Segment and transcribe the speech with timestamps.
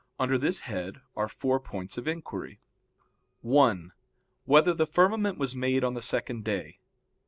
[0.17, 2.59] Under this head there are four points of inquiry:
[3.41, 3.91] (1)
[4.45, 6.79] Whether the firmament was made on the second day?